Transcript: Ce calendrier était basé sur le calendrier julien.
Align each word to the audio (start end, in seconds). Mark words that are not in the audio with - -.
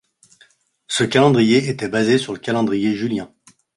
Ce 0.87 1.03
calendrier 1.03 1.69
était 1.69 1.87
basé 1.87 2.17
sur 2.17 2.33
le 2.33 2.39
calendrier 2.39 2.95
julien. 2.95 3.31